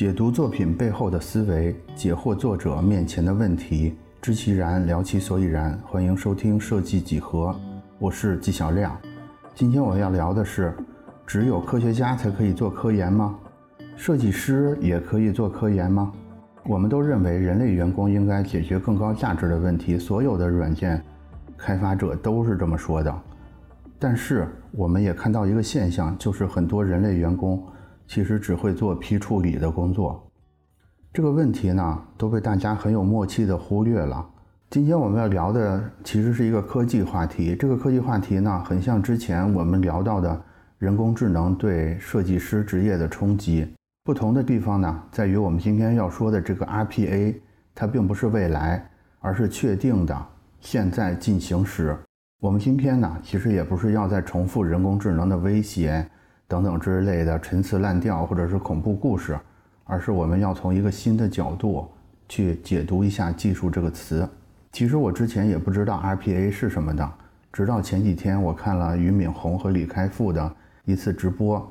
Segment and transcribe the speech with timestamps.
[0.00, 5.78] 解读作品背后的思维，解惑作者面前的问题，知其然，聊其所以然。
[5.84, 7.54] 欢迎收听设计几何，
[7.98, 8.98] 我是纪晓亮。
[9.54, 10.72] 今天我要聊的是：
[11.26, 13.38] 只有科学家才可以做科研吗？
[13.94, 16.10] 设计师也可以做科研吗？
[16.64, 21.04] 我们都认为人类员工应该解决更高价值的问题，所有的软件
[21.58, 23.14] 开发者都是这么说的。
[23.98, 27.62] 但是我们也看到一个现象，就是很多人类员工。
[28.10, 30.28] 其实只会做批处理的工作，
[31.12, 34.28] 这个问题呢都被大家很有默契的忽略了。
[34.68, 40.42] 今天我们要聊的其实是一个科技话题，这个科技话题呢很像之前我们聊到的
[40.78, 43.72] 人工智能对设计师职业的冲击。
[44.02, 47.36] 不同的地方呢在于我们今天要说的这个 RPA，
[47.76, 50.26] 它并不是未来，而是确定的
[50.58, 51.96] 现在进行时。
[52.40, 56.04] 我们今天呢其实也不是要再重复人工智能的威胁。
[56.50, 59.38] 等等之类的陈词滥调或者是恐怖故事，
[59.84, 61.88] 而是我们要从一个新的角度
[62.28, 64.28] 去解读一下“技术”这个词。
[64.72, 67.08] 其实我之前也不知道 RPA 是什么的，
[67.52, 70.52] 直到前几天我看了俞敏洪和李开复的
[70.84, 71.64] 一次直播，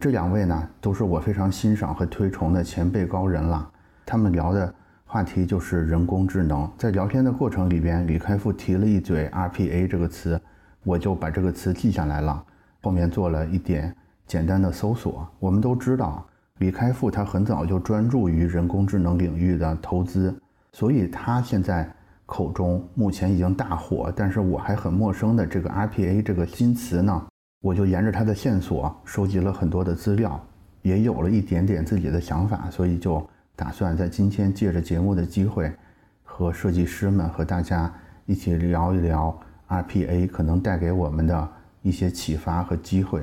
[0.00, 3.70] 这两位呢都是我非常欣赏和推崇的前辈高人了。
[4.06, 10.40] 他们聊的话题就是人工智能，在聊天的过程里边，李开复提了一嘴 RPA 这个词，
[10.84, 12.42] 我就把这个词记下来了，
[12.80, 13.94] 后面做了一点。
[14.26, 16.24] 简单的搜索，我们都知道，
[16.58, 20.34] 李开复他很早就专注于人工智能领域的投资，
[20.72, 21.90] 所以他现在
[22.24, 27.26] 口中目前已经大火，但是我还很陌生的这个 RPA 这个新词呢，
[27.60, 30.42] 我就沿着他的线索收集了很多的资料，
[30.80, 35.70] 也有了一点点自己的想法，所以就打算在今天借着节目的机会，
[36.22, 37.92] 和设计师们和大家
[38.24, 41.48] 一起聊一聊 RPA 可能带给我们的
[41.82, 43.22] 一些启发和机会。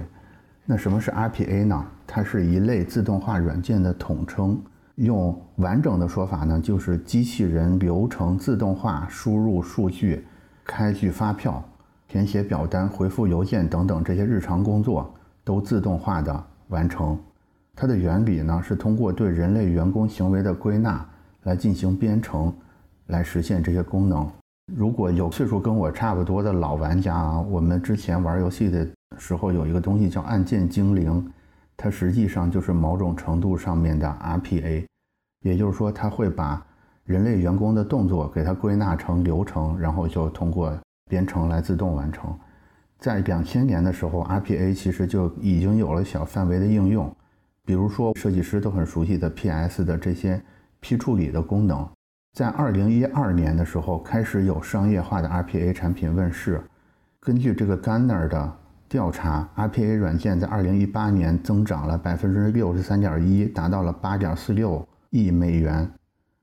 [0.71, 1.83] 那什么是 RPA 呢？
[2.05, 4.61] 它是一类自动化软件的统称。
[4.97, 10.23] 用完整的说法呢，就是机器人流程自动化输入数据、
[10.63, 11.67] 开具发票、
[12.07, 15.11] 填写表单、回复邮件等等这些日常工作
[15.43, 17.17] 都自动化的完成。
[17.75, 21.03] 它的原理呢，是通过对人类员工行为的归纳
[21.45, 22.53] 来进行编程，
[23.07, 24.29] 来实现这些功能。
[24.71, 28.87] 如果有岁数跟我差不多的老玩家啊，我们之前玩游戏的。
[29.19, 31.31] 时候有一个东西叫按键精灵，
[31.77, 34.85] 它实际上就是某种程度上面的 RPA，
[35.41, 36.65] 也就是说，它会把
[37.03, 40.75] 人类员工的动作给它归纳成流程，然后就通过
[41.09, 42.33] 编程来自动完成。
[42.97, 47.15] 在两千年的时候，RPA 其实就已经有了小范围的应用，
[47.65, 50.41] 比如说设计师都很熟悉的 PS 的这些
[50.79, 51.87] 批处理的功能。
[52.37, 56.61] 在二零一二年的时候，开始有商业化的 RPA 产品问世。
[57.21, 58.53] 根据这个 Gartner 的
[58.89, 65.87] 调查，RPA 软件在2018年增长了百分之六十三点一，达到了八点四六亿美元，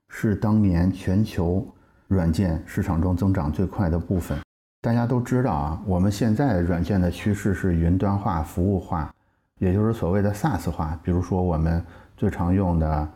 [0.08, 1.66] 是当年全球
[2.06, 4.38] 软件市场中增长最快的部分。
[4.80, 9.12] 大家都知道啊，我们现在软件的趋势是云端化、服务化，
[9.58, 10.96] 也就是所谓的 SaaS 化。
[11.02, 11.84] 比如说我们
[12.16, 13.08] 最常用的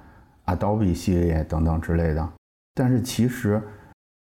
[0.47, 2.29] Adobe 系列等等之类的。
[2.75, 3.63] 但是其实，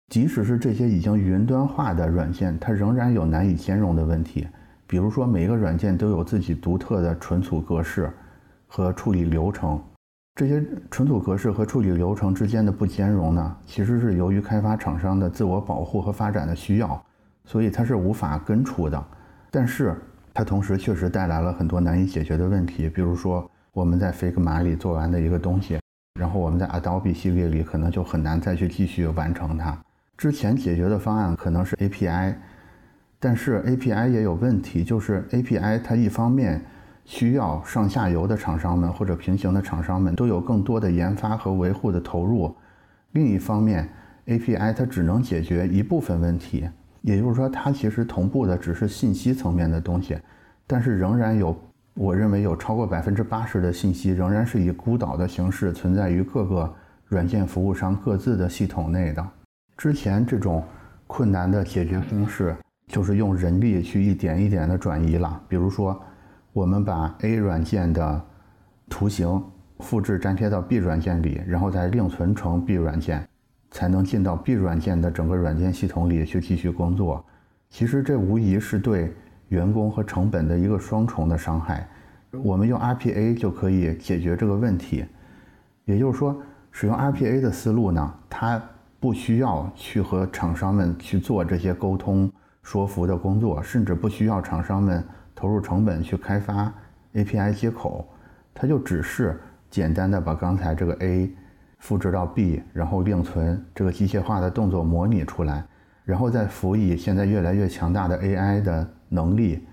[0.09, 4.48] 即使是这些已经云端化的软件，它仍然有难以兼容的问题。
[4.87, 8.12] 比如说，每一个软件都有自己独特的存储格式
[8.67, 9.83] 和处理流程，
[10.34, 17.03] 这些存储格式和处理流程之间的不兼容呢，其实是由于开发厂商的自我保护和发展的需要，
[17.45, 19.03] 所以它是无法根除的。
[19.50, 19.97] 但是
[20.34, 25.81] 它同时确实带来了很多难以解决的问题，比如说我们在 Figma 里做完的一个东西，
[26.21, 29.77] 然后我们在 Adobe 系列里可能就很难再去继续完成它。
[30.19, 32.34] 之前解决的方案可能是 API。
[33.25, 36.61] 但是 API 也有问题，就是 API 它一方面
[37.07, 42.55] 需要上下游的厂商们或者平行的厂商们都有更多的研发和维护的投入，
[43.13, 43.89] 另一方面
[44.27, 46.69] API 它只能解决一部分问题，
[47.01, 50.19] 也就是说它其实同步的只是信息层面的东西，
[50.67, 51.59] 但是仍然有
[51.95, 56.71] 我认为有超过百分之八十的信息仍然是以孤岛的形式存在于各个
[57.07, 59.27] 软件服务商各自的系统内的。
[59.78, 60.63] 之前这种
[61.07, 62.54] 困难的解决方式。
[62.86, 65.41] 就是用人力去一点一点的转移了。
[65.48, 66.01] 比如说，
[66.53, 68.22] 我们把 A 软件的
[68.89, 69.42] 图形
[69.81, 73.27] 复制粘贴到 B 软件里，然后再另存成 B 软件，
[73.71, 77.25] 才能进到 B 软件的整个软件系统里去继续工作。
[77.71, 79.13] 其实这无疑是对
[79.48, 81.89] 员工和成本的一个双重的伤害。
[82.42, 85.04] 我们用 RPA 就可以解决这个问题。
[85.84, 86.41] 也就是说，
[86.71, 88.63] 使用 RPA 的思路呢，它
[89.01, 92.31] 不需要去和厂商们去做这些沟通。
[92.65, 95.05] 说服的工作，甚至不需要厂商们
[95.37, 96.72] 投入成本去开发
[97.15, 98.09] API 接口，
[98.53, 99.39] 它就只是
[99.71, 101.31] 简单的把刚才这个 A
[101.78, 105.63] 复制到 B，然后另存这个机械化的动作模拟出来，
[106.05, 109.67] 然后再辅以现在越来越强大的 AI 的能力，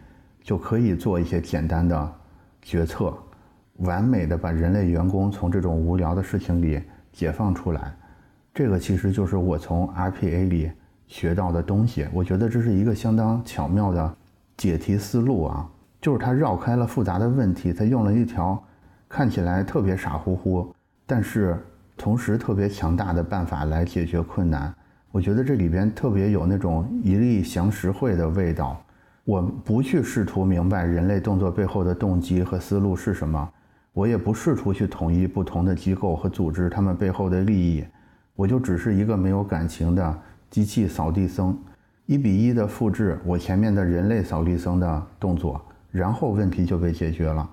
[0.43, 2.13] 就可以做一些简单的
[2.61, 3.13] 决策，
[3.77, 6.83] 完美的把人类员工从这种无聊的事情里
[7.13, 7.95] 解放出来。
[8.53, 10.71] 这个其实就是我从 RPA 里
[11.11, 12.07] 学到的东西。
[12.13, 14.15] 我觉得这是一个相当巧妙的
[14.55, 15.69] 解题思路啊，
[15.99, 18.57] 就是他绕开了复杂的问题，他用了一条
[19.09, 20.73] 看起来特别傻乎乎，
[21.05, 21.61] 但是
[21.97, 24.73] 同时特别强大的办法来解决困难。
[25.11, 28.81] 我觉得这里边特别有那种一力降十会的味道。
[29.25, 33.49] 我不去试图明白人类动作背后的动机和思路是什么，
[33.91, 37.83] 我也不试图去统一不同的机构和组织他们背后的利益。
[38.33, 40.19] 我就只是一个没有感情的
[40.51, 41.57] 机器扫地僧，
[42.05, 45.59] 一比一的复制我前面的人类扫地僧的动作，
[45.89, 47.49] 然后问题就被解决了。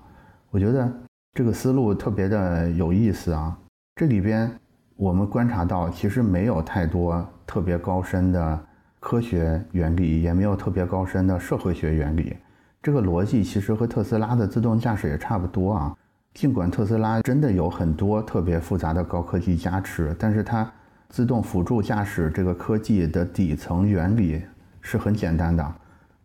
[0.51, 0.91] 我觉得
[1.33, 3.57] 这个思路特别的有意思啊！
[3.95, 4.51] 这里边
[4.95, 8.59] 我们观察到，其实没有太多特别高深的
[8.99, 12.35] 科学原理，也没有特别高深的社会学原理。
[12.81, 15.95] 这个逻辑其实和特斯拉的自动驾驶也差不多啊。
[16.33, 20.69] 尽管特斯拉真的有很多特别复杂的高科技加持，但是它
[21.09, 24.41] 自动辅助驾驶这个科技的底层原理
[24.81, 25.75] 是很简单的，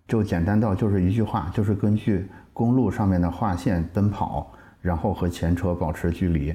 [0.07, 6.55] 就简单到就是一句话，就是根据公路上面的划线奔跑，然后和前车保持距离。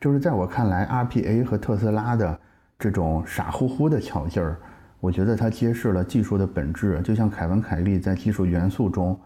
[0.00, 2.38] 就是在我看来，RPA 和特斯拉的
[2.78, 4.58] 这种傻乎乎的巧劲儿，
[5.00, 7.00] 我觉得它揭示了技术的本质。
[7.02, 9.18] 就像凯文·凯利在《技术元素》中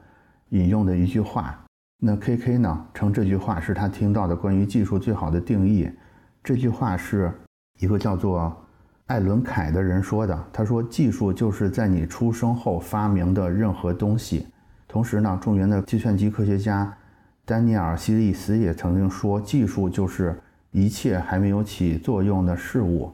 [0.51, 1.59] 引用的一句话。
[2.01, 2.87] 那 K K 呢？
[2.93, 5.91] 称这句话是他听到的关于技术最好的定义。
[6.43, 7.33] 这句话是
[7.81, 8.55] 一个叫做
[9.07, 10.45] 艾伦凯的人说的。
[10.53, 14.47] 他说：“技术就是在你出生后发明的任何东西。”
[14.89, 16.93] 同时呢，著名的计算机科学家
[17.45, 20.39] 丹尼尔·希利斯也曾经说：“技术就是
[20.71, 23.13] 一切还没有起作用的事物。”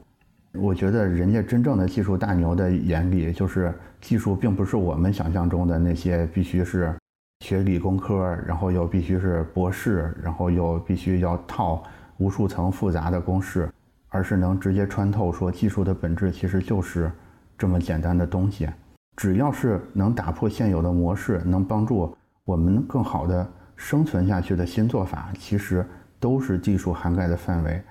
[0.53, 6.93] 我觉得人家真正的技术大牛的眼里，就是技术并不是我们想象中的那些必须是。
[7.43, 11.81] 学理工科，然后又必须是博士，然后又必须要套
[12.17, 13.67] 无数层复杂的公式，
[14.11, 17.11] 而是能直接穿透说技术的本质其实就是
[17.57, 18.69] 这么简单的东西。
[19.15, 22.15] 只要是能打破现有的模式，能帮助
[22.45, 25.85] 我们更好的生存下去的新做法，其实
[26.19, 27.81] 都是技术涵盖的范围。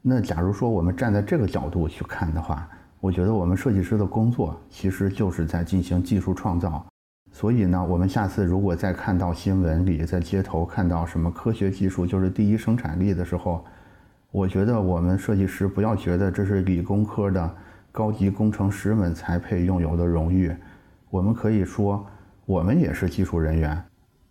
[0.00, 2.68] 那假如说我们站在这个角度去看的话，
[3.00, 6.84] 我觉得我们设计师的工作其实就是在进行技术创造。
[7.32, 13.64] 所以呢，我们下次如果再看到新闻里，在街头看到什么科学技术就是第一生产力的时候，
[14.32, 17.54] 我觉得我们设计师不要觉得这是理工科的
[17.92, 20.52] 高级工程师们才配拥有的荣誉，
[21.10, 22.04] 我们可以说，
[22.46, 23.80] 我们也是技术人员，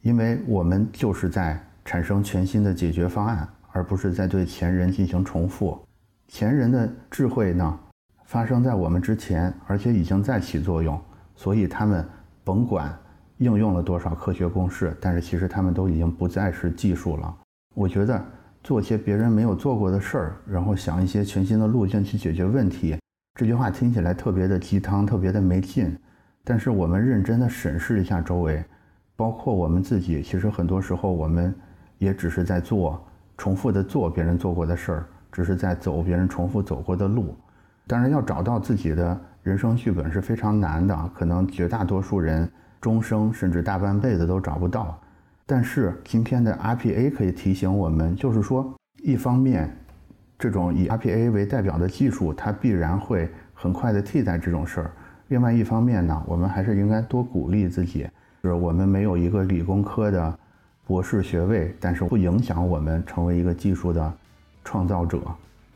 [0.02, 5.80] 因为我们就是在产生全新的解决方案，而不是在对前人进行重复。
[6.28, 7.80] 前人的智慧呢，
[8.26, 11.00] 发生在我们之前，而且已经在起作用，
[11.36, 12.06] 所以他们。
[12.44, 12.92] 甭管
[13.38, 17.38] 应用了多少科学公式，但是其实他们都已经不再是技术了。
[17.76, 18.20] 我觉得
[18.64, 22.98] 做些别人没有做过的事儿，然后想一些全新的路径去解决问题，
[23.40, 25.98] 这句话听起来特别的鸡汤，特别的没劲。
[26.44, 28.64] 但是我们认真的审视一下周围，
[29.16, 31.54] 包括我们自己，其实很多时候我们
[31.98, 33.04] 也只是在做
[33.38, 37.36] 重复的做别人做过的事儿，只是在走别人重复走过的路。
[37.88, 39.20] 当然，要找到自己的。
[39.44, 42.48] 人生剧本是非常难的，可能绝大多数人
[42.80, 45.01] 终生甚至大半辈子都找不到。
[45.52, 49.70] 但是今天的 RPA 可以提醒我们，就是说，一方面，
[50.40, 54.86] 这种以 RPA 为代表的技术，它必然会很快的替代这种事儿；
[55.28, 58.08] 另外一方面呢，我们还是应该多鼓励自己，
[58.42, 60.40] 就是我们没有一个理工科的
[60.86, 64.14] 博士学位，但是不影响我们成为一个技术的
[64.64, 65.20] 创造者。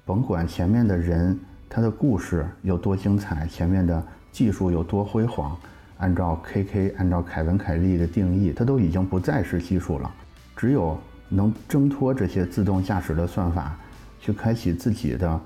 [0.05, 1.37] 甭管前面的人。
[1.67, 4.01] 他的故事有多精彩，前面的
[4.31, 5.57] 技术有多辉煌，
[5.97, 10.11] 按照 KK，按照凯文·凯利的定义，它都已经不再是技术了。
[10.55, 10.97] 只有
[11.29, 13.77] 能挣脱这些自动驾驶的算法，
[14.19, 15.39] 去开启自己的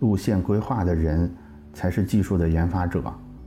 [0.00, 1.30] 路线规划的人，
[1.72, 3.02] 才是技术的研发者。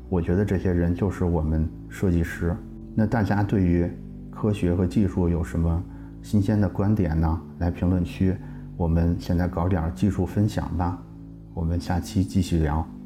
[0.10, 2.56] 我觉得这些人就是我们设计师。
[2.96, 3.90] 那大家对于
[4.32, 5.84] 科学和技术有什么
[6.24, 7.42] 新鲜的观点呢？
[7.60, 8.36] 来评论区，
[8.76, 10.98] 我们现在搞点技术分享吧。
[11.54, 12.97] 我们下期继续聊。